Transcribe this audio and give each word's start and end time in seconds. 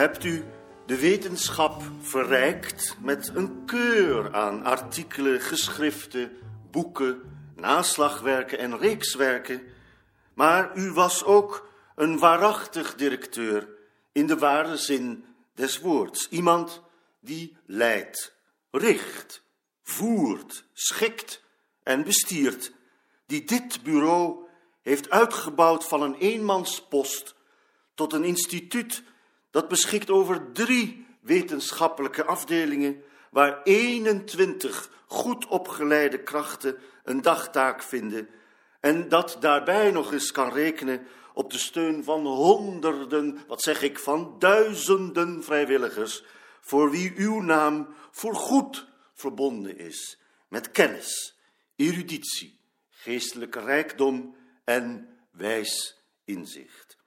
hebt 0.00 0.24
u 0.24 0.44
de 0.86 1.00
wetenschap 1.00 1.82
verrijkt 2.00 2.96
met 3.00 3.30
een 3.34 3.64
keur 3.64 4.34
aan 4.34 4.64
artikelen, 4.64 5.40
geschriften, 5.40 6.30
boeken, 6.70 7.22
naslagwerken 7.56 8.58
en 8.58 8.78
reekswerken, 8.78 9.62
maar 10.34 10.76
u 10.76 10.92
was 10.92 11.24
ook 11.24 11.68
een 11.94 12.18
waarachtig 12.18 12.94
directeur 12.94 13.68
in 14.12 14.26
de 14.26 14.38
ware 14.38 14.76
zin 14.76 15.24
des 15.54 15.80
woords. 15.80 16.28
Iemand 16.28 16.82
die 17.20 17.56
leidt, 17.66 18.34
richt, 18.70 19.42
voert, 19.82 20.64
schikt 20.72 21.42
en 21.82 22.04
bestiert, 22.04 22.72
die 23.26 23.44
dit 23.44 23.82
bureau 23.82 24.38
heeft 24.82 25.10
uitgebouwd 25.10 25.84
van 25.84 26.02
een 26.02 26.14
eenmanspost 26.14 27.34
tot 27.94 28.12
een 28.12 28.24
instituut 28.24 29.02
dat 29.50 29.68
beschikt 29.68 30.10
over 30.10 30.52
drie 30.52 31.06
wetenschappelijke 31.20 32.24
afdelingen, 32.24 33.02
waar 33.30 33.62
21 33.62 34.90
goed 35.06 35.46
opgeleide 35.46 36.22
krachten 36.22 36.78
een 37.04 37.22
dagtaak 37.22 37.82
vinden 37.82 38.28
en 38.80 39.08
dat 39.08 39.36
daarbij 39.40 39.90
nog 39.90 40.12
eens 40.12 40.32
kan 40.32 40.52
rekenen 40.52 41.06
op 41.34 41.50
de 41.50 41.58
steun 41.58 42.04
van 42.04 42.26
honderden, 42.26 43.38
wat 43.46 43.62
zeg 43.62 43.82
ik, 43.82 43.98
van 43.98 44.36
duizenden 44.38 45.44
vrijwilligers, 45.44 46.24
voor 46.60 46.90
wie 46.90 47.12
uw 47.16 47.40
naam 47.40 47.94
voorgoed 48.10 48.86
verbonden 49.14 49.78
is 49.78 50.18
met 50.48 50.70
kennis, 50.70 51.38
eruditie, 51.76 52.60
geestelijke 52.88 53.60
rijkdom 53.60 54.36
en 54.64 55.08
wijs 55.30 56.02
inzicht. 56.24 56.98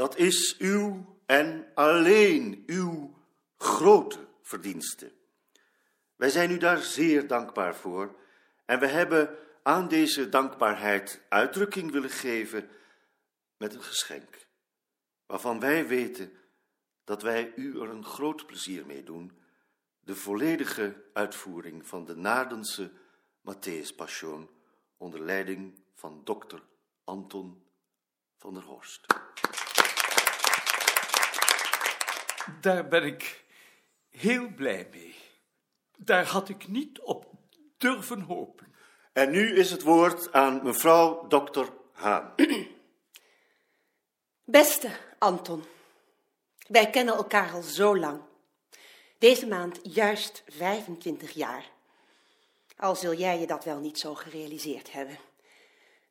Dat 0.00 0.16
is 0.16 0.56
uw 0.58 1.16
en 1.26 1.70
alleen 1.74 2.62
uw 2.66 3.14
grote 3.56 4.18
verdienste. 4.42 5.12
Wij 6.16 6.30
zijn 6.30 6.50
u 6.50 6.58
daar 6.58 6.78
zeer 6.78 7.26
dankbaar 7.26 7.74
voor 7.76 8.16
en 8.64 8.78
we 8.78 8.86
hebben 8.86 9.38
aan 9.62 9.88
deze 9.88 10.28
dankbaarheid 10.28 11.22
uitdrukking 11.28 11.90
willen 11.90 12.10
geven 12.10 12.68
met 13.56 13.74
een 13.74 13.82
geschenk, 13.82 14.46
waarvan 15.26 15.60
wij 15.60 15.86
weten 15.86 16.32
dat 17.04 17.22
wij 17.22 17.52
u 17.56 17.80
er 17.80 17.90
een 17.90 18.04
groot 18.04 18.46
plezier 18.46 18.86
mee 18.86 19.02
doen, 19.02 19.38
de 20.00 20.14
volledige 20.14 21.04
uitvoering 21.12 21.86
van 21.86 22.04
de 22.04 22.16
Naardense 22.16 22.90
Matthäus 23.40 23.94
Passion 23.96 24.50
onder 24.96 25.20
leiding 25.20 25.82
van 25.94 26.20
dokter 26.24 26.62
Anton 27.04 27.62
van 28.36 28.54
der 28.54 28.62
Horst. 28.62 29.06
Daar 32.60 32.88
ben 32.88 33.04
ik 33.04 33.44
heel 34.10 34.48
blij 34.48 34.88
mee. 34.90 35.14
Daar 35.96 36.26
had 36.26 36.48
ik 36.48 36.68
niet 36.68 37.00
op 37.00 37.26
durven 37.78 38.20
hopen. 38.20 38.74
En 39.12 39.30
nu 39.30 39.54
is 39.56 39.70
het 39.70 39.82
woord 39.82 40.32
aan 40.32 40.62
mevrouw 40.62 41.26
dokter 41.26 41.68
Haan. 41.92 42.34
Beste 44.44 44.90
Anton, 45.18 45.64
wij 46.68 46.90
kennen 46.90 47.14
elkaar 47.14 47.52
al 47.52 47.62
zo 47.62 47.98
lang. 47.98 48.20
Deze 49.18 49.46
maand 49.46 49.78
juist 49.82 50.42
25 50.48 51.30
jaar. 51.30 51.64
Al 52.76 52.96
zul 52.96 53.14
jij 53.14 53.40
je 53.40 53.46
dat 53.46 53.64
wel 53.64 53.78
niet 53.78 53.98
zo 53.98 54.14
gerealiseerd 54.14 54.92
hebben. 54.92 55.18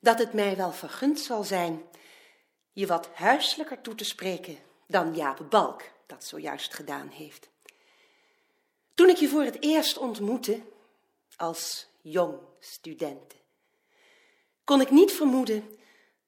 Dat 0.00 0.18
het 0.18 0.32
mij 0.32 0.56
wel 0.56 0.72
vergund 0.72 1.20
zal 1.20 1.44
zijn 1.44 1.82
je 2.72 2.86
wat 2.86 3.08
huiselijker 3.14 3.80
toe 3.80 3.94
te 3.94 4.04
spreken 4.04 4.58
dan 4.86 5.14
Jaap 5.14 5.46
Balk 5.50 5.82
dat 6.10 6.24
zojuist 6.24 6.74
gedaan 6.74 7.08
heeft. 7.08 7.48
Toen 8.94 9.08
ik 9.08 9.16
je 9.16 9.28
voor 9.28 9.42
het 9.42 9.62
eerst 9.62 9.98
ontmoette, 9.98 10.60
als 11.36 11.86
jong 12.00 12.38
studente, 12.58 13.36
kon 14.64 14.80
ik 14.80 14.90
niet 14.90 15.12
vermoeden 15.12 15.78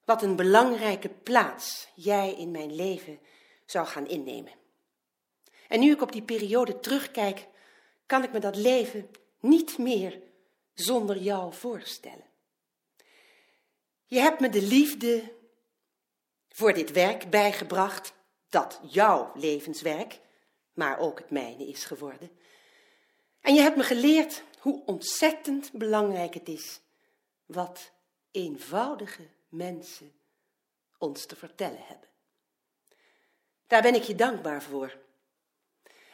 wat 0.05 0.23
een 0.23 0.37
belangrijke 0.37 1.09
plaats 1.09 1.89
jij 1.95 2.35
in 2.35 2.51
mijn 2.51 2.75
leven 2.75 3.19
zou 3.67 3.87
gaan 3.87 4.07
innemen. 4.07 4.53
En 5.69 5.81
nu 5.81 5.93
ik 5.93 6.03
op 6.03 6.13
die 6.13 6.23
periode 6.23 6.81
terugkijk, 6.81 7.49
kan 8.07 8.23
ik 8.23 8.33
me 8.33 8.39
dat 8.39 8.57
leven 8.57 9.11
niet 9.41 9.79
meer 9.79 10.21
zonder 10.75 11.19
jou 11.19 11.55
voorstellen. 11.55 12.27
Je 14.07 14.21
hebt 14.21 14.41
me 14.41 14.49
de 14.49 14.63
liefde 14.63 15.33
voor 16.49 16.73
dit 16.73 16.91
werk 16.91 17.31
bijgebracht, 17.31 18.13
dat 18.53 18.81
jouw 18.83 19.31
levenswerk, 19.35 20.21
maar 20.73 20.99
ook 20.99 21.19
het 21.19 21.31
mijne 21.31 21.67
is 21.67 21.85
geworden. 21.85 22.31
En 23.41 23.55
je 23.55 23.61
hebt 23.61 23.77
me 23.77 23.83
geleerd 23.83 24.43
hoe 24.59 24.83
ontzettend 24.87 25.73
belangrijk 25.73 26.35
het 26.35 26.49
is 26.49 26.81
wat 27.47 27.93
eenvoudige 28.31 29.29
mensen 29.49 30.13
ons 30.99 31.27
te 31.27 31.37
vertellen 31.37 31.85
hebben. 31.87 32.09
Daar 33.67 33.83
ben 33.83 33.95
ik 33.95 34.03
je 34.03 34.15
dankbaar 34.15 34.63
voor. 34.63 34.97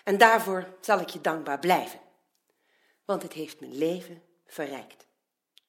En 0.04 0.18
daarvoor 0.18 0.76
zal 0.80 1.00
ik 1.00 1.08
je 1.08 1.20
dankbaar 1.20 1.58
blijven. 1.58 2.00
Want 3.04 3.22
het 3.22 3.32
heeft 3.32 3.60
mijn 3.60 3.78
leven 3.78 4.22
verrijkt. 4.46 5.06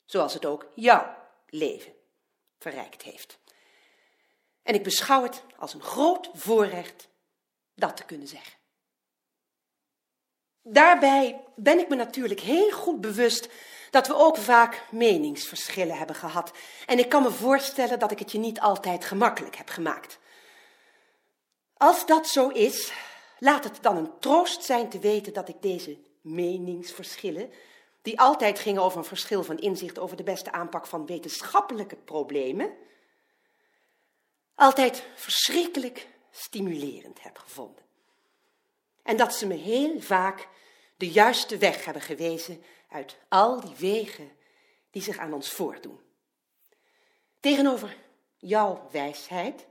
Zoals 0.05 0.33
het 0.33 0.45
ook 0.45 0.71
jouw 0.75 1.15
leven 1.47 1.93
verrijkt 2.57 3.01
heeft. 3.01 3.38
En 4.69 4.75
ik 4.75 4.83
beschouw 4.83 5.23
het 5.23 5.43
als 5.57 5.73
een 5.73 5.81
groot 5.81 6.29
voorrecht 6.33 7.09
dat 7.75 7.97
te 7.97 8.03
kunnen 8.03 8.27
zeggen. 8.27 8.53
Daarbij 10.61 11.43
ben 11.55 11.79
ik 11.79 11.89
me 11.89 11.95
natuurlijk 11.95 12.39
heel 12.39 12.71
goed 12.71 13.01
bewust 13.01 13.49
dat 13.91 14.07
we 14.07 14.15
ook 14.15 14.37
vaak 14.37 14.83
meningsverschillen 14.91 15.97
hebben 15.97 16.15
gehad. 16.15 16.51
En 16.85 16.99
ik 16.99 17.09
kan 17.09 17.23
me 17.23 17.31
voorstellen 17.31 17.99
dat 17.99 18.11
ik 18.11 18.19
het 18.19 18.31
je 18.31 18.37
niet 18.37 18.59
altijd 18.59 19.05
gemakkelijk 19.05 19.55
heb 19.55 19.69
gemaakt. 19.69 20.19
Als 21.73 22.05
dat 22.05 22.27
zo 22.27 22.49
is, 22.49 22.93
laat 23.39 23.63
het 23.63 23.77
dan 23.81 23.97
een 23.97 24.19
troost 24.19 24.63
zijn 24.63 24.89
te 24.89 24.99
weten 24.99 25.33
dat 25.33 25.49
ik 25.49 25.61
deze 25.61 25.97
meningsverschillen, 26.21 27.51
die 28.01 28.19
altijd 28.19 28.59
gingen 28.59 28.81
over 28.81 28.97
een 28.97 29.05
verschil 29.05 29.43
van 29.43 29.57
inzicht 29.57 29.99
over 29.99 30.17
de 30.17 30.23
beste 30.23 30.51
aanpak 30.51 30.87
van 30.87 31.05
wetenschappelijke 31.05 31.95
problemen, 31.95 32.87
altijd 34.59 35.03
verschrikkelijk 35.15 36.07
stimulerend 36.31 37.23
heb 37.23 37.37
gevonden. 37.37 37.83
En 39.03 39.17
dat 39.17 39.33
ze 39.33 39.47
me 39.47 39.53
heel 39.53 40.01
vaak 40.01 40.47
de 40.97 41.09
juiste 41.09 41.57
weg 41.57 41.85
hebben 41.85 42.01
gewezen 42.01 42.63
uit 42.89 43.17
al 43.29 43.61
die 43.61 43.75
wegen 43.75 44.31
die 44.91 45.01
zich 45.01 45.17
aan 45.17 45.33
ons 45.33 45.51
voordoen. 45.51 45.99
Tegenover 47.39 47.97
jouw 48.37 48.87
wijsheid, 48.91 49.67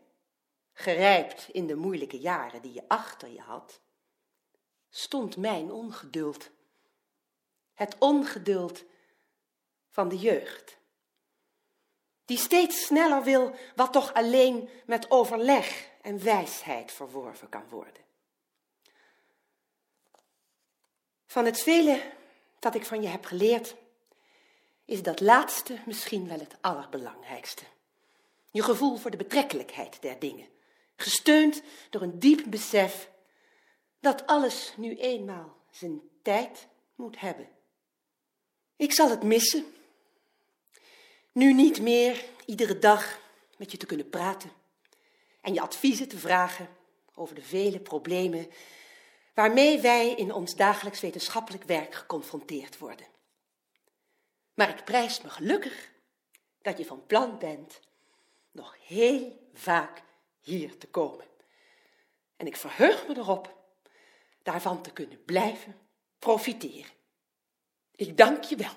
gerijpt 0.72 1.48
in 1.52 1.66
de 1.66 1.76
moeilijke 1.76 2.18
jaren 2.18 2.62
die 2.62 2.72
je 2.72 2.88
achter 2.88 3.28
je 3.28 3.40
had, 3.40 3.80
stond 4.88 5.36
mijn 5.36 5.72
ongeduld. 5.72 6.50
Het 7.74 7.96
ongeduld 7.98 8.84
van 9.88 10.08
de 10.08 10.18
jeugd 10.18 10.77
die 12.28 12.38
steeds 12.38 12.84
sneller 12.84 13.22
wil 13.22 13.54
wat 13.74 13.92
toch 13.92 14.14
alleen 14.14 14.68
met 14.86 15.10
overleg 15.10 15.90
en 16.02 16.22
wijsheid 16.22 16.92
verworven 16.92 17.48
kan 17.48 17.68
worden. 17.68 18.02
Van 21.26 21.44
het 21.44 21.60
vele 21.60 22.02
dat 22.58 22.74
ik 22.74 22.86
van 22.86 23.02
je 23.02 23.08
heb 23.08 23.24
geleerd, 23.24 23.74
is 24.84 25.02
dat 25.02 25.20
laatste 25.20 25.78
misschien 25.86 26.28
wel 26.28 26.38
het 26.38 26.56
allerbelangrijkste. 26.60 27.62
Je 28.50 28.62
gevoel 28.62 28.96
voor 28.96 29.10
de 29.10 29.16
betrekkelijkheid 29.16 30.02
der 30.02 30.18
dingen, 30.18 30.48
gesteund 30.96 31.62
door 31.90 32.02
een 32.02 32.18
diep 32.18 32.42
besef 32.46 33.10
dat 34.00 34.26
alles 34.26 34.72
nu 34.76 34.96
eenmaal 34.96 35.56
zijn 35.70 36.00
tijd 36.22 36.68
moet 36.94 37.20
hebben. 37.20 37.48
Ik 38.76 38.92
zal 38.92 39.10
het 39.10 39.22
missen 39.22 39.77
nu 41.38 41.52
niet 41.52 41.80
meer 41.80 42.24
iedere 42.44 42.78
dag 42.78 43.20
met 43.56 43.70
je 43.70 43.76
te 43.76 43.86
kunnen 43.86 44.08
praten 44.08 44.50
en 45.40 45.54
je 45.54 45.60
adviezen 45.60 46.08
te 46.08 46.18
vragen 46.18 46.68
over 47.14 47.34
de 47.34 47.42
vele 47.42 47.80
problemen 47.80 48.50
waarmee 49.34 49.80
wij 49.80 50.10
in 50.10 50.32
ons 50.32 50.56
dagelijks 50.56 51.00
wetenschappelijk 51.00 51.64
werk 51.64 51.94
geconfronteerd 51.94 52.78
worden. 52.78 53.06
Maar 54.54 54.68
ik 54.68 54.84
prijs 54.84 55.22
me 55.22 55.30
gelukkig 55.30 55.90
dat 56.62 56.78
je 56.78 56.84
van 56.84 57.06
plan 57.06 57.38
bent 57.38 57.80
nog 58.50 58.76
heel 58.86 59.48
vaak 59.54 60.02
hier 60.40 60.78
te 60.78 60.86
komen. 60.86 61.26
En 62.36 62.46
ik 62.46 62.56
verheug 62.56 63.08
me 63.08 63.16
erop 63.16 63.56
daarvan 64.42 64.82
te 64.82 64.92
kunnen 64.92 65.24
blijven 65.24 65.78
profiteren. 66.18 66.92
Ik 67.94 68.16
dank 68.16 68.44
je 68.44 68.56
wel. 68.56 68.74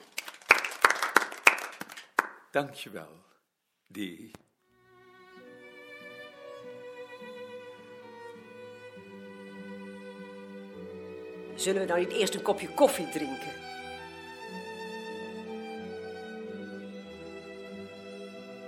Dankjewel, 2.51 3.23
Dee. 3.87 4.31
Zullen 11.55 11.81
we 11.81 11.87
nou 11.87 11.99
niet 11.99 12.11
eerst 12.11 12.35
een 12.35 12.41
kopje 12.41 12.69
koffie 12.73 13.09
drinken? 13.09 13.53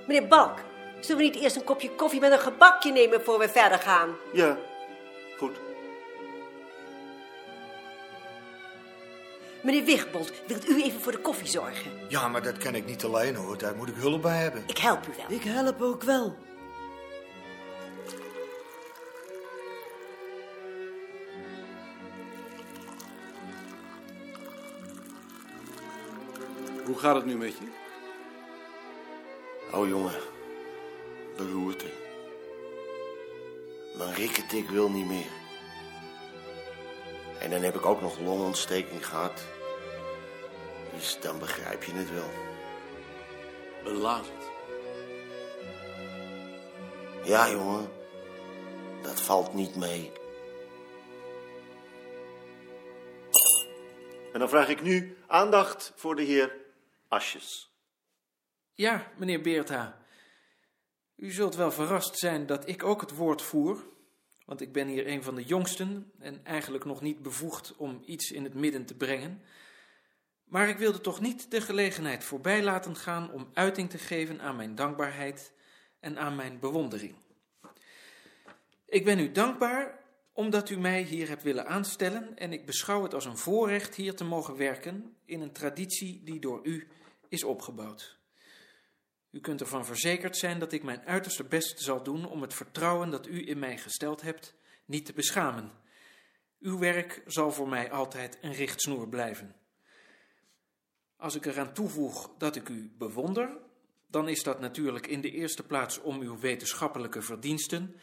Meneer 0.08 0.28
Balk, 0.28 0.60
zullen 1.00 1.18
we 1.18 1.24
niet 1.24 1.36
eerst 1.36 1.56
een 1.56 1.64
kopje 1.64 1.96
koffie 1.96 2.20
met 2.20 2.32
een 2.32 2.40
gebakje 2.40 2.92
nemen 2.92 3.22
voor 3.22 3.40
we 3.40 3.50
verder 3.50 3.80
gaan? 3.80 4.16
Ja, 4.34 4.58
goed. 5.38 5.73
Meneer 9.64 9.84
Wigbold, 9.84 10.32
wilt 10.48 10.70
u 10.70 10.84
even 10.84 11.02
voor 11.02 11.12
de 11.12 11.18
koffie 11.18 11.48
zorgen? 11.48 11.92
Ja, 12.10 12.28
maar 12.28 12.44
dat 12.44 12.58
kan 12.58 12.76
ik 12.76 12.86
niet 12.86 13.04
alleen 13.04 13.36
hoor. 13.36 13.58
Daar 13.58 13.76
moet 13.76 13.88
ik 13.88 13.96
hulp 13.96 14.22
bij 14.22 14.38
hebben. 14.38 14.64
Ik 14.68 14.78
help 14.78 15.08
u 15.08 15.12
wel. 15.18 15.38
Ik 15.38 15.44
help 15.44 15.82
ook 15.82 16.04
wel. 16.04 16.36
Hoe 26.86 26.98
gaat 26.98 27.16
het 27.16 27.26
nu 27.26 27.38
met 27.38 27.58
je? 27.58 27.66
Oh 29.72 29.88
jongen, 29.88 30.14
beroerte. 31.38 31.86
Mijn 33.98 34.14
rikketik 34.14 34.70
wil 34.70 34.90
niet 34.90 35.08
meer. 35.08 35.43
En 37.44 37.50
dan 37.50 37.62
heb 37.62 37.76
ik 37.76 37.86
ook 37.86 38.02
nog 38.02 38.20
longontsteking 38.20 39.08
gehad. 39.08 39.44
Dus 40.94 41.20
dan 41.22 41.40
begrijp 41.40 41.84
je 41.84 41.92
het 41.92 42.14
wel. 42.14 42.30
Belazerd. 43.84 44.52
Ja 47.24 47.50
jongen, 47.52 47.90
dat 49.02 49.22
valt 49.22 49.54
niet 49.54 49.76
mee. 49.76 50.12
En 54.34 54.40
dan 54.40 54.50
vraag 54.50 54.68
ik 54.68 54.82
nu 54.82 55.18
aandacht 55.28 55.94
voor 55.96 56.16
de 56.16 56.24
heer 56.24 56.56
Asjes. 57.08 57.72
Ja, 58.74 59.12
meneer 59.18 59.42
Beerta. 59.42 60.02
U 61.16 61.32
zult 61.32 61.56
wel 61.56 61.72
verrast 61.72 62.18
zijn 62.18 62.46
dat 62.46 62.68
ik 62.68 62.84
ook 62.84 63.02
het 63.02 63.16
woord 63.16 63.42
voer, 63.42 63.86
want 64.46 64.62
ik 64.62 64.72
ben 64.72 64.88
hier 64.88 65.08
een 65.08 65.24
van 65.24 65.36
de 65.36 65.44
jongsten 65.44 66.12
en 66.20 66.46
eigenlijk 66.46 66.86
nog 66.86 67.02
niet 67.02 67.22
bevoegd 67.22 67.76
om 67.78 68.02
iets 68.06 68.32
in 68.32 68.44
het 68.44 68.54
midden 68.54 68.86
te 68.86 68.96
brengen. 68.96 69.42
Maar 70.44 70.70
ik 70.70 70.78
wilde 70.78 71.02
toch 71.02 71.22
niet 71.22 71.52
de 71.52 71.62
gelegenheid 71.62 72.24
voorbij 72.24 72.64
laten 72.64 72.96
gaan 72.96 73.32
om 73.32 73.50
uiting 73.54 73.90
te 73.90 73.98
geven 73.98 74.42
aan 74.42 74.56
mijn 74.56 74.76
dankbaarheid 74.76 75.54
en 76.00 76.18
aan 76.18 76.36
mijn 76.36 76.60
bewondering. 76.60 77.16
Ik 78.86 79.06
ben 79.06 79.20
u 79.20 79.32
dankbaar 79.32 80.02
omdat 80.34 80.70
u 80.70 80.78
mij 80.78 81.02
hier 81.02 81.28
hebt 81.28 81.44
willen 81.44 81.68
aanstellen 81.68 82.38
en 82.38 82.54
ik 82.54 82.66
beschouw 82.66 83.04
het 83.04 83.14
als 83.14 83.26
een 83.26 83.38
voorrecht 83.38 83.96
hier 83.96 84.16
te 84.16 84.24
mogen 84.24 84.58
werken 84.58 85.16
in 85.26 85.42
een 85.42 85.52
traditie 85.52 86.22
die 86.24 86.40
door 86.40 86.60
u 86.64 86.88
is 87.30 87.44
opgebouwd. 87.44 88.23
U 89.34 89.40
kunt 89.40 89.62
ervan 89.62 89.86
verzekerd 89.86 90.38
zijn 90.38 90.60
dat 90.60 90.72
ik 90.72 90.84
mijn 90.84 91.06
uiterste 91.06 91.44
best 91.44 91.80
zal 91.80 92.04
doen 92.04 92.26
om 92.26 92.42
het 92.42 92.54
vertrouwen 92.54 93.10
dat 93.10 93.28
u 93.28 93.48
in 93.48 93.60
mij 93.60 93.78
gesteld 93.78 94.22
hebt 94.22 94.56
niet 94.86 95.06
te 95.06 95.14
beschamen. 95.14 95.72
Uw 96.60 96.80
werk 96.80 97.24
zal 97.26 97.52
voor 97.52 97.68
mij 97.68 97.92
altijd 97.92 98.38
een 98.42 98.54
richtsnoer 98.54 99.10
blijven. 99.10 99.56
Als 101.18 101.36
ik 101.36 101.46
eraan 101.46 101.74
toevoeg 101.74 102.32
dat 102.38 102.56
ik 102.56 102.70
u 102.70 102.94
bewonder, 102.98 103.58
dan 104.08 104.28
is 104.28 104.44
dat 104.44 104.60
natuurlijk 104.60 105.08
in 105.08 105.22
de 105.22 105.32
eerste 105.32 105.64
plaats 105.64 106.02
om 106.02 106.22
uw 106.22 106.40
wetenschappelijke 106.40 107.22
verdiensten, 107.22 107.96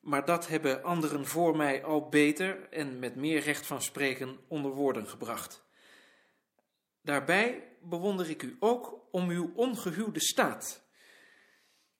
maar 0.00 0.24
dat 0.24 0.48
hebben 0.48 0.82
anderen 0.82 1.26
voor 1.26 1.56
mij 1.56 1.84
al 1.84 2.08
beter 2.08 2.68
en 2.68 2.98
met 2.98 3.16
meer 3.16 3.40
recht 3.40 3.66
van 3.66 3.82
spreken 3.82 4.38
onder 4.48 4.70
woorden 4.70 5.06
gebracht. 5.06 5.64
Daarbij 7.02 7.69
bewonder 7.82 8.30
ik 8.30 8.42
u 8.42 8.56
ook 8.60 9.08
om 9.10 9.28
uw 9.28 9.52
ongehuwde 9.54 10.20
staat. 10.20 10.88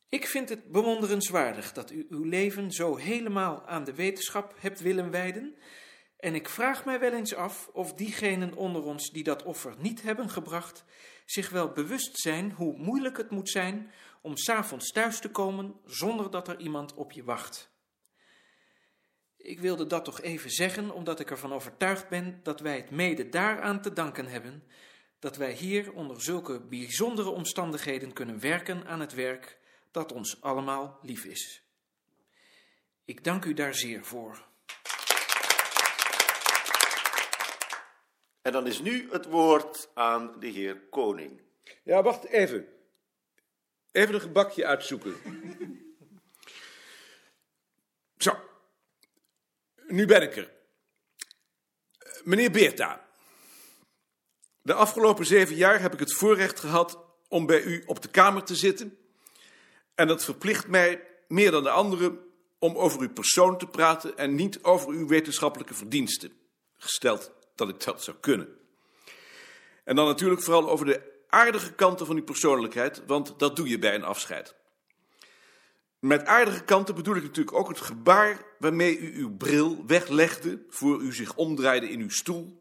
Ik 0.09 0.27
vind 0.27 0.49
het 0.49 0.71
bewonderenswaardig 0.71 1.73
dat 1.73 1.91
u 1.91 2.07
uw 2.09 2.25
leven 2.25 2.71
zo 2.71 2.97
helemaal 2.97 3.67
aan 3.67 3.85
de 3.85 3.95
wetenschap 3.95 4.55
hebt 4.59 4.81
willen 4.81 5.11
wijden, 5.11 5.57
en 6.21 6.35
ik 6.35 6.49
vraag 6.49 6.85
mij 6.85 7.01
wel 7.01 7.13
eens 7.13 7.35
af 7.35 7.71
of 7.73 7.95
diegenen 7.95 8.55
onder 8.55 8.83
ons 8.83 9.11
die 9.11 9.25
dat 9.25 9.43
offer 9.43 9.75
niet 9.79 10.03
hebben 10.03 10.31
gebracht, 10.31 10.85
zich 11.25 11.51
wel 11.51 11.73
bewust 11.73 12.19
zijn 12.19 12.53
hoe 12.53 12.77
moeilijk 12.79 13.17
het 13.17 13.31
moet 13.31 13.51
zijn 13.51 13.93
om 14.23 14.37
s'avonds 14.37 14.93
thuis 14.93 15.21
te 15.21 15.31
komen 15.31 15.81
zonder 15.85 16.31
dat 16.31 16.49
er 16.49 16.59
iemand 16.59 16.95
op 16.95 17.13
je 17.13 17.25
wacht. 17.25 17.71
Ik 19.37 19.61
wilde 19.61 19.87
dat 19.87 20.05
toch 20.05 20.21
even 20.21 20.51
zeggen, 20.51 20.91
omdat 20.91 21.21
ik 21.21 21.31
ervan 21.31 21.53
overtuigd 21.53 22.09
ben 22.09 22.41
dat 22.43 22.61
wij 22.61 22.77
het 22.77 22.91
mede 22.91 23.29
daaraan 23.29 23.83
te 23.83 23.93
danken 23.93 24.27
hebben 24.27 24.63
dat 25.21 25.37
wij 25.37 25.53
hier 25.53 25.93
onder 25.93 26.23
zulke 26.23 26.61
bijzondere 26.61 27.29
omstandigheden 27.29 28.13
kunnen 28.13 28.41
werken 28.41 28.87
aan 28.87 29.01
het 29.01 29.15
werk 29.15 29.59
dat 29.91 30.13
ons 30.13 30.43
allemaal 30.43 30.99
lief 31.03 31.25
is. 31.25 31.63
Ik 33.05 33.25
dank 33.25 33.45
u 33.45 33.55
daar 33.55 33.75
zeer 33.75 34.05
voor. 34.05 34.49
En 38.43 38.53
dan 38.53 38.67
is 38.67 38.81
nu 38.81 39.11
het 39.11 39.27
woord 39.27 39.91
aan 39.95 40.41
de 40.41 40.47
heer 40.47 40.81
Koning. 40.81 41.41
Ja, 41.83 42.03
wacht 42.03 42.25
even. 42.25 42.69
Even 43.93 44.15
een 44.15 44.21
gebakje 44.21 44.67
uitzoeken. 44.67 45.15
Zo. 48.17 48.41
Nu 49.87 50.07
ben 50.07 50.23
ik 50.23 50.37
er. 50.37 50.53
Meneer 52.25 52.51
Beerta. 52.51 53.10
De 54.63 54.75
afgelopen 54.75 55.27
zeven 55.27 55.57
jaar 55.57 55.81
heb 55.81 55.93
ik 55.93 55.99
het 55.99 56.15
voorrecht 56.15 56.61
gehad 56.61 56.99
om 57.29 57.47
bij 57.47 57.63
u 57.63 57.83
op 57.87 58.03
de 58.03 58.09
kamer 58.09 58.43
te 58.43 58.55
zitten. 58.55 58.99
En 59.95 60.07
dat 60.07 60.25
verplicht 60.25 60.69
mij 60.69 61.07
meer 61.29 61.51
dan 61.51 61.63
de 61.63 61.71
anderen 61.71 62.19
om 62.59 62.77
over 62.77 63.01
uw 63.01 63.13
persoon 63.13 63.59
te 63.59 63.67
praten 63.67 64.17
en 64.17 64.35
niet 64.35 64.63
over 64.63 64.89
uw 64.89 65.07
wetenschappelijke 65.07 65.75
verdiensten. 65.75 66.33
Gesteld 66.77 67.33
dat 67.55 67.69
ik 67.69 67.85
dat 67.85 68.03
zou 68.03 68.17
kunnen. 68.21 68.49
En 69.85 69.97
dan 69.97 70.07
natuurlijk 70.07 70.43
vooral 70.43 70.71
over 70.71 70.87
de 70.87 71.23
aardige 71.29 71.73
kanten 71.73 72.07
van 72.07 72.17
uw 72.17 72.25
persoonlijkheid, 72.25 73.03
want 73.07 73.35
dat 73.39 73.57
doe 73.57 73.69
je 73.69 73.79
bij 73.79 73.95
een 73.95 74.05
afscheid. 74.05 74.55
Met 75.99 76.25
aardige 76.25 76.65
kanten 76.65 76.95
bedoel 76.95 77.17
ik 77.17 77.23
natuurlijk 77.23 77.57
ook 77.57 77.69
het 77.69 77.81
gebaar 77.81 78.45
waarmee 78.59 78.99
u 78.99 79.19
uw 79.19 79.37
bril 79.37 79.85
weglegde 79.87 80.65
voor 80.69 81.01
u 81.01 81.15
zich 81.15 81.37
omdraaide 81.37 81.91
in 81.91 82.01
uw 82.01 82.11
stoel 82.11 82.60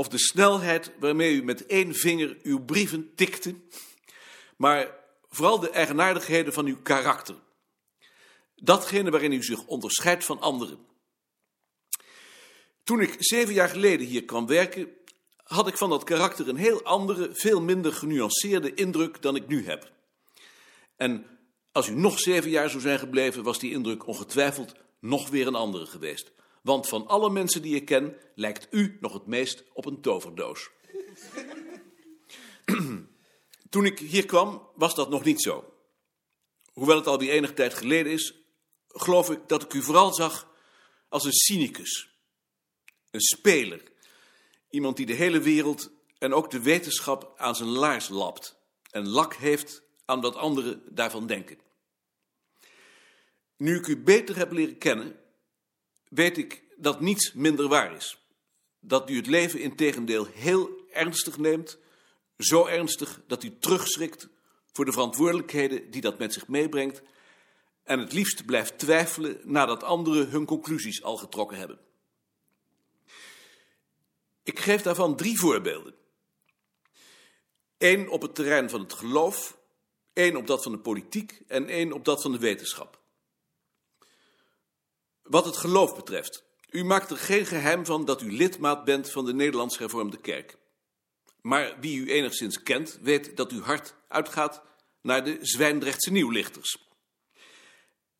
of 0.00 0.08
de 0.08 0.18
snelheid 0.18 0.92
waarmee 0.98 1.34
u 1.34 1.44
met 1.44 1.66
één 1.66 1.94
vinger 1.94 2.36
uw 2.42 2.64
brieven 2.64 3.14
tikte, 3.14 3.54
maar 4.56 4.96
vooral 5.28 5.60
de 5.60 5.70
eigenaardigheden 5.70 6.52
van 6.52 6.66
uw 6.66 6.82
karakter. 6.82 7.34
Datgene 8.54 9.10
waarin 9.10 9.32
u 9.32 9.42
zich 9.42 9.66
onderscheidt 9.66 10.24
van 10.24 10.40
anderen. 10.40 10.78
Toen 12.84 13.00
ik 13.00 13.16
zeven 13.18 13.54
jaar 13.54 13.68
geleden 13.68 14.06
hier 14.06 14.24
kwam 14.24 14.46
werken, 14.46 14.88
had 15.44 15.68
ik 15.68 15.76
van 15.76 15.90
dat 15.90 16.04
karakter 16.04 16.48
een 16.48 16.56
heel 16.56 16.82
andere, 16.82 17.28
veel 17.32 17.60
minder 17.60 17.92
genuanceerde 17.92 18.74
indruk 18.74 19.22
dan 19.22 19.36
ik 19.36 19.46
nu 19.46 19.66
heb. 19.66 19.92
En 20.96 21.26
als 21.72 21.88
u 21.88 21.94
nog 21.94 22.20
zeven 22.20 22.50
jaar 22.50 22.70
zou 22.70 22.82
zijn 22.82 22.98
gebleven, 22.98 23.42
was 23.42 23.58
die 23.58 23.72
indruk 23.72 24.06
ongetwijfeld 24.06 24.72
nog 25.00 25.28
weer 25.28 25.46
een 25.46 25.54
andere 25.54 25.86
geweest. 25.86 26.32
Want 26.60 26.88
van 26.88 27.06
alle 27.06 27.30
mensen 27.30 27.62
die 27.62 27.74
ik 27.74 27.84
ken, 27.84 28.16
lijkt 28.34 28.68
u 28.70 28.98
nog 29.00 29.12
het 29.12 29.26
meest 29.26 29.64
op 29.72 29.86
een 29.86 30.00
toverdoos. 30.00 30.70
Toen 33.70 33.84
ik 33.84 33.98
hier 33.98 34.26
kwam, 34.26 34.68
was 34.74 34.94
dat 34.94 35.10
nog 35.10 35.24
niet 35.24 35.42
zo. 35.42 35.74
Hoewel 36.72 36.96
het 36.96 37.06
alweer 37.06 37.30
enige 37.30 37.54
tijd 37.54 37.74
geleden 37.74 38.12
is, 38.12 38.34
geloof 38.88 39.30
ik 39.30 39.48
dat 39.48 39.62
ik 39.62 39.72
u 39.72 39.82
vooral 39.82 40.14
zag 40.14 40.50
als 41.08 41.24
een 41.24 41.32
cynicus. 41.32 42.08
Een 43.10 43.20
speler. 43.20 43.82
Iemand 44.70 44.96
die 44.96 45.06
de 45.06 45.12
hele 45.12 45.40
wereld 45.40 45.90
en 46.18 46.34
ook 46.34 46.50
de 46.50 46.62
wetenschap 46.62 47.32
aan 47.36 47.56
zijn 47.56 47.68
laars 47.68 48.08
lapt. 48.08 48.58
En 48.90 49.08
lak 49.08 49.34
heeft 49.34 49.82
aan 50.04 50.20
wat 50.20 50.36
anderen 50.36 50.82
daarvan 50.94 51.26
denken. 51.26 51.58
Nu 53.56 53.76
ik 53.76 53.86
u 53.86 53.96
beter 53.96 54.36
heb 54.36 54.52
leren 54.52 54.78
kennen, 54.78 55.20
weet 56.10 56.38
ik 56.38 56.62
dat 56.76 57.00
niets 57.00 57.32
minder 57.32 57.68
waar 57.68 57.94
is. 57.94 58.18
Dat 58.80 59.10
u 59.10 59.16
het 59.16 59.26
leven 59.26 59.60
in 59.60 59.76
tegendeel 59.76 60.26
heel 60.26 60.70
ernstig 60.90 61.38
neemt, 61.38 61.78
zo 62.38 62.66
ernstig 62.66 63.20
dat 63.26 63.42
u 63.42 63.58
terugschrikt 63.58 64.28
voor 64.72 64.84
de 64.84 64.92
verantwoordelijkheden 64.92 65.90
die 65.90 66.00
dat 66.00 66.18
met 66.18 66.32
zich 66.32 66.48
meebrengt 66.48 67.02
en 67.84 67.98
het 67.98 68.12
liefst 68.12 68.44
blijft 68.44 68.78
twijfelen 68.78 69.40
nadat 69.44 69.82
anderen 69.82 70.28
hun 70.28 70.44
conclusies 70.44 71.02
al 71.02 71.16
getrokken 71.16 71.58
hebben. 71.58 71.78
Ik 74.42 74.58
geef 74.58 74.82
daarvan 74.82 75.16
drie 75.16 75.38
voorbeelden. 75.38 75.94
Eén 77.78 78.08
op 78.08 78.22
het 78.22 78.34
terrein 78.34 78.70
van 78.70 78.80
het 78.80 78.92
geloof, 78.92 79.58
één 80.12 80.36
op 80.36 80.46
dat 80.46 80.62
van 80.62 80.72
de 80.72 80.78
politiek 80.78 81.42
en 81.46 81.68
één 81.68 81.92
op 81.92 82.04
dat 82.04 82.22
van 82.22 82.32
de 82.32 82.38
wetenschap. 82.38 82.99
Wat 85.30 85.44
het 85.44 85.56
geloof 85.56 85.94
betreft, 85.94 86.44
U 86.70 86.84
maakt 86.84 87.10
er 87.10 87.16
geen 87.16 87.46
geheim 87.46 87.86
van 87.86 88.04
dat 88.04 88.22
u 88.22 88.32
lidmaat 88.32 88.84
bent 88.84 89.10
van 89.10 89.24
de 89.24 89.34
Nederlands 89.34 89.78
Hervormde 89.78 90.20
Kerk. 90.20 90.56
Maar 91.40 91.76
wie 91.80 91.98
u 91.98 92.10
enigszins 92.10 92.62
kent, 92.62 92.98
weet 93.02 93.36
dat 93.36 93.52
uw 93.52 93.60
hart 93.60 93.94
uitgaat 94.08 94.62
naar 95.02 95.24
de 95.24 95.38
Zwijndrechtse 95.40 96.10
Nieuwlichters. 96.12 96.88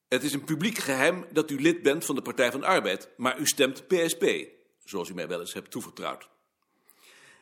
Het 0.09 0.23
is 0.23 0.33
een 0.33 0.45
publiek 0.45 0.79
geheim 0.79 1.27
dat 1.33 1.51
u 1.51 1.61
lid 1.61 1.83
bent 1.83 2.05
van 2.05 2.15
de 2.15 2.23
Partij 2.23 2.51
van 2.51 2.65
Arbeid, 2.65 3.09
maar 3.17 3.39
u 3.39 3.47
stemt 3.47 3.87
PSP, 3.87 4.25
zoals 4.85 5.09
u 5.09 5.15
mij 5.15 5.29
wel 5.29 5.41
eens 5.41 5.55
hebt 5.55 5.71
toevertrouwd. 5.71 6.29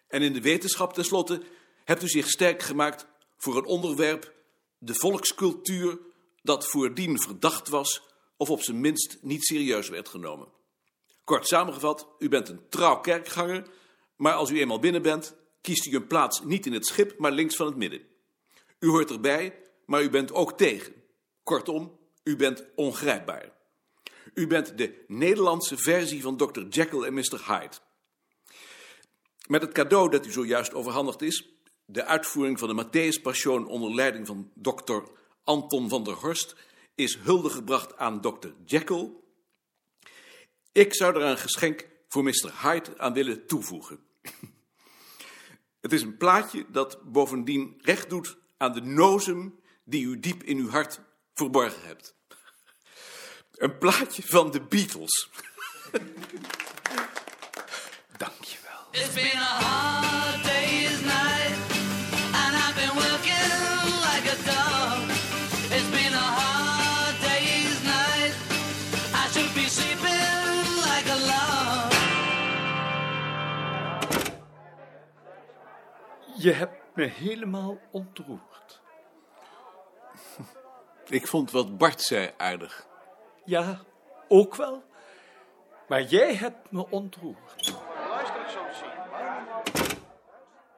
En 0.08 0.22
in 0.22 0.32
de 0.32 0.40
wetenschap 0.40 0.92
tenslotte 0.92 1.42
hebt 1.84 2.02
u 2.02 2.08
zich 2.08 2.28
sterk 2.28 2.62
gemaakt 2.62 3.06
voor 3.36 3.56
een 3.56 3.66
onderwerp, 3.66 4.34
de 4.78 4.94
volkscultuur, 4.94 5.98
dat 6.42 6.66
voordien 6.66 7.20
verdacht 7.20 7.68
was 7.68 8.02
of 8.38 8.50
op 8.50 8.62
zijn 8.62 8.80
minst 8.80 9.18
niet 9.22 9.44
serieus 9.44 9.88
werd 9.88 10.08
genomen. 10.08 10.48
Kort 11.24 11.46
samengevat, 11.46 12.08
u 12.18 12.28
bent 12.28 12.48
een 12.48 12.68
trouw 12.68 13.00
kerkganger, 13.00 13.66
maar 14.16 14.32
als 14.32 14.50
u 14.50 14.60
eenmaal 14.60 14.78
binnen 14.78 15.02
bent, 15.02 15.36
kiest 15.60 15.86
u 15.86 15.94
een 15.94 16.06
plaats 16.06 16.42
niet 16.44 16.66
in 16.66 16.72
het 16.72 16.86
schip, 16.86 17.18
maar 17.18 17.32
links 17.32 17.56
van 17.56 17.66
het 17.66 17.76
midden. 17.76 18.00
U 18.78 18.88
hoort 18.88 19.10
erbij, 19.10 19.58
maar 19.86 20.02
u 20.02 20.10
bent 20.10 20.32
ook 20.32 20.52
tegen. 20.52 20.94
Kortom, 21.42 21.98
u 22.24 22.36
bent 22.36 22.64
ongrijpbaar. 22.74 23.52
U 24.34 24.46
bent 24.46 24.78
de 24.78 25.04
Nederlandse 25.06 25.76
versie 25.76 26.22
van 26.22 26.36
Dr. 26.36 26.60
Jekyll 26.60 27.02
en 27.02 27.14
Mr. 27.14 27.42
Hyde. 27.46 27.76
Met 29.46 29.62
het 29.62 29.72
cadeau 29.72 30.10
dat 30.10 30.26
u 30.26 30.30
zojuist 30.30 30.74
overhandigd 30.74 31.22
is, 31.22 31.48
de 31.84 32.04
uitvoering 32.04 32.58
van 32.58 32.76
de 32.76 32.84
Matthäus 32.84 33.22
Passion 33.22 33.66
onder 33.66 33.94
leiding 33.94 34.26
van 34.26 34.50
Dr. 34.54 35.02
Anton 35.44 35.88
van 35.88 36.04
der 36.04 36.14
Horst, 36.14 36.56
is 36.98 37.18
hulde 37.18 37.50
gebracht 37.50 37.96
aan 37.96 38.20
Dr. 38.20 38.48
Jekyll. 38.64 39.10
Ik 40.72 40.94
zou 40.94 41.14
er 41.14 41.22
een 41.22 41.38
geschenk 41.38 41.88
voor 42.08 42.22
Mr. 42.22 42.52
Hyde 42.62 42.98
aan 42.98 43.12
willen 43.12 43.46
toevoegen. 43.46 44.00
Het 45.80 45.92
is 45.92 46.02
een 46.02 46.16
plaatje 46.16 46.66
dat 46.68 47.02
bovendien 47.02 47.74
recht 47.78 48.08
doet 48.08 48.36
aan 48.56 48.72
de 48.72 48.80
nozem 48.80 49.60
die 49.84 50.04
u 50.04 50.20
diep 50.20 50.42
in 50.42 50.58
uw 50.58 50.68
hart 50.68 51.00
verborgen 51.34 51.86
hebt. 51.86 52.14
Een 53.52 53.78
plaatje 53.78 54.22
van 54.22 54.50
de 54.50 54.60
Beatles. 54.60 55.30
Dankjewel. 58.16 58.80
It's 58.90 59.14
been 59.14 59.36
a 59.36 59.62
hard 59.62 60.42
day's 60.44 61.00
night, 61.00 61.56
and 62.32 62.54
I've 62.54 62.74
been 62.74 62.94
working 62.94 63.52
like 64.00 64.30
a 64.30 64.36
dog. 64.44 64.67
Je 76.48 76.54
hebt 76.54 76.82
me 76.94 77.04
helemaal 77.04 77.78
ontroerd. 77.90 78.80
Ik 81.18 81.26
vond 81.26 81.50
wat 81.50 81.78
Bart 81.78 82.00
zei 82.00 82.30
aardig. 82.36 82.86
Ja, 83.44 83.80
ook 84.28 84.54
wel. 84.54 84.82
Maar 85.88 86.02
jij 86.02 86.34
hebt 86.34 86.70
me 86.70 86.90
ontroerd. 86.90 87.74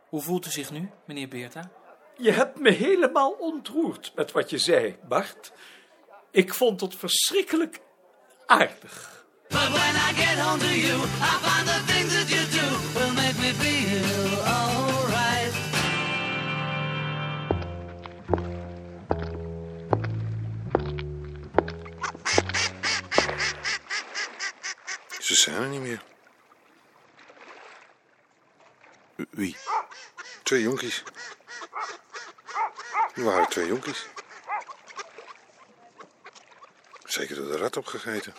Hoe 0.08 0.20
voelt 0.20 0.46
u 0.46 0.50
zich 0.50 0.70
nu, 0.70 0.90
meneer 1.04 1.28
Beerta? 1.28 1.70
Je 2.16 2.30
hebt 2.30 2.58
me 2.58 2.70
helemaal 2.70 3.30
ontroerd 3.30 4.12
met 4.14 4.32
wat 4.32 4.50
je 4.50 4.58
zei, 4.58 4.98
Bart. 5.08 5.52
Ik 6.30 6.54
vond 6.54 6.80
het 6.80 6.94
verschrikkelijk 6.94 7.80
aardig. 8.46 9.24
But 9.48 9.68
when 9.68 9.94
I 9.94 10.12
get 10.14 10.38
home 10.38 10.58
to 10.58 10.66
you, 10.66 10.96
I 10.98 11.32
find 11.42 11.66
the 11.66 11.92
things 11.92 12.12
that 12.14 12.28
you 12.28 12.44
do 12.58 12.98
will 12.98 13.14
make 13.14 13.38
me 13.38 13.52
feel 13.52 14.49
Ze 25.30 25.36
zijn 25.36 25.62
er 25.62 25.68
niet 25.68 25.80
meer. 25.80 26.02
Wie? 29.30 29.56
Twee 30.42 30.62
jonkies. 30.62 31.02
Er 33.14 33.24
waren 33.24 33.48
twee 33.48 33.66
jonkies. 33.66 34.06
Zeker 37.04 37.36
door 37.36 37.46
de 37.46 37.56
rat 37.56 37.76
opgegeten. 37.76 38.34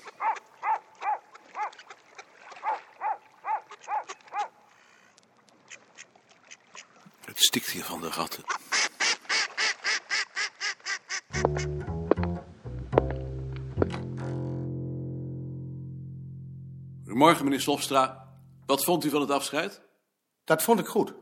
Het 7.26 7.44
stikt 7.44 7.70
hier 7.70 7.84
van 7.84 8.02
de 8.02 8.10
ratten. 8.10 8.44
Goedemorgen, 17.22 17.50
meneer 17.50 17.66
Slofstra. 17.66 18.28
Wat 18.66 18.84
vond 18.84 19.06
u 19.06 19.10
van 19.10 19.22
het 19.22 19.32
afscheid? 19.32 19.82
Dat 20.44 20.64
vond 20.64 20.80
ik 20.80 20.86
goed. 20.86 21.14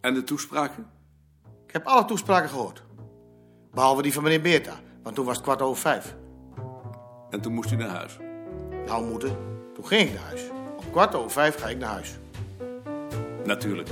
En 0.00 0.14
de 0.14 0.24
toespraken? 0.24 0.90
Ik 1.66 1.72
heb 1.72 1.86
alle 1.86 2.04
toespraken 2.04 2.48
gehoord. 2.48 2.82
Behalve 3.72 4.02
die 4.02 4.12
van 4.12 4.22
meneer 4.22 4.40
Beerta, 4.40 4.80
want 5.02 5.14
toen 5.14 5.24
was 5.24 5.34
het 5.34 5.44
kwart 5.44 5.62
over 5.62 5.80
vijf. 5.80 6.16
En 7.30 7.40
toen 7.40 7.54
moest 7.54 7.72
u 7.72 7.76
naar 7.76 7.88
huis. 7.88 8.16
Nou, 8.86 9.04
moeten. 9.04 9.36
Toen 9.74 9.86
ging 9.86 10.08
ik 10.08 10.14
naar 10.14 10.24
huis. 10.24 10.42
Om 10.76 10.90
kwart 10.90 11.14
over 11.14 11.30
vijf 11.30 11.60
ga 11.60 11.68
ik 11.68 11.78
naar 11.78 11.90
huis. 11.90 12.18
Natuurlijk. 13.44 13.88